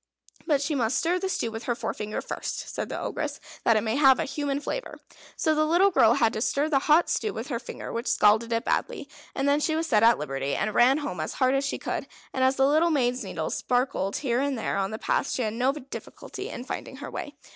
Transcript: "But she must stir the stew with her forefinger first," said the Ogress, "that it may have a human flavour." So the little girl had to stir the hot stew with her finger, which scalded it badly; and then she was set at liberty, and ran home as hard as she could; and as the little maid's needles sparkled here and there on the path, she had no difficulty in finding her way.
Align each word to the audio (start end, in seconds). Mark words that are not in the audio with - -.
"But 0.47 0.63
she 0.63 0.73
must 0.73 0.97
stir 0.97 1.19
the 1.19 1.29
stew 1.29 1.51
with 1.51 1.65
her 1.65 1.75
forefinger 1.75 2.21
first," 2.21 2.67
said 2.73 2.89
the 2.89 2.99
Ogress, 2.99 3.39
"that 3.63 3.77
it 3.77 3.81
may 3.83 3.97
have 3.97 4.17
a 4.19 4.23
human 4.25 4.59
flavour." 4.59 4.97
So 5.35 5.53
the 5.53 5.63
little 5.63 5.91
girl 5.91 6.15
had 6.15 6.33
to 6.33 6.41
stir 6.41 6.69
the 6.69 6.79
hot 6.89 7.07
stew 7.07 7.33
with 7.33 7.49
her 7.49 7.59
finger, 7.59 7.93
which 7.93 8.07
scalded 8.07 8.51
it 8.51 8.65
badly; 8.65 9.07
and 9.35 9.47
then 9.47 9.59
she 9.59 9.75
was 9.75 9.85
set 9.85 10.01
at 10.01 10.17
liberty, 10.17 10.55
and 10.55 10.73
ran 10.73 10.97
home 10.97 11.19
as 11.19 11.33
hard 11.33 11.53
as 11.53 11.65
she 11.67 11.77
could; 11.77 12.07
and 12.33 12.43
as 12.43 12.55
the 12.55 12.65
little 12.65 12.89
maid's 12.89 13.23
needles 13.23 13.53
sparkled 13.55 14.15
here 14.17 14.39
and 14.41 14.57
there 14.57 14.75
on 14.77 14.89
the 14.89 14.97
path, 14.97 15.29
she 15.29 15.43
had 15.43 15.53
no 15.53 15.71
difficulty 15.71 16.49
in 16.49 16.63
finding 16.63 16.95
her 16.95 17.11
way. 17.11 17.35